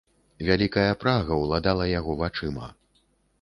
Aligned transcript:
Вялікая 0.47 0.93
прага 1.03 1.37
ўладала 1.41 1.85
яго 1.99 2.17
вачыма. 2.23 2.73